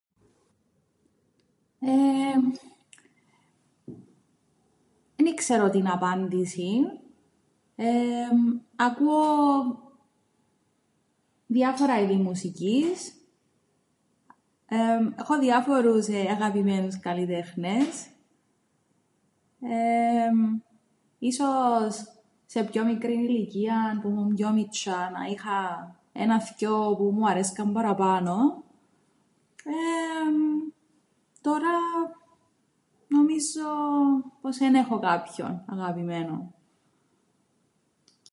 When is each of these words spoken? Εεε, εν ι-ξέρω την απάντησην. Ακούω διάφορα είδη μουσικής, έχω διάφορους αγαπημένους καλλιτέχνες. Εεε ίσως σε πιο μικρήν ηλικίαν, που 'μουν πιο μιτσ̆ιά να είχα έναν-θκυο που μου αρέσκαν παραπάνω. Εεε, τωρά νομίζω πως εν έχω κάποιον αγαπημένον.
Εεε, 1.79 2.33
εν 5.15 5.25
ι-ξέρω 5.25 5.69
την 5.69 5.89
απάντησην. 5.89 6.83
Ακούω 8.75 9.25
διάφορα 11.47 11.99
είδη 12.01 12.15
μουσικής, 12.15 13.13
έχω 15.19 15.39
διάφορους 15.39 16.09
αγαπημένους 16.09 16.99
καλλιτέχνες. 16.99 18.07
Εεε 19.61 20.25
ίσως 21.19 22.11
σε 22.45 22.63
πιο 22.63 22.83
μικρήν 22.85 23.19
ηλικίαν, 23.23 24.01
που 24.01 24.09
'μουν 24.09 24.33
πιο 24.35 24.49
μιτσ̆ιά 24.51 25.09
να 25.13 25.25
είχα 25.29 25.89
έναν-θκυο 26.13 26.95
που 26.97 27.03
μου 27.03 27.25
αρέσκαν 27.27 27.71
παραπάνω. 27.73 28.63
Εεε, 29.63 30.33
τωρά 31.41 31.77
νομίζω 33.07 33.61
πως 34.41 34.59
εν 34.59 34.75
έχω 34.75 34.99
κάποιον 34.99 35.63
αγαπημένον. 35.67 36.53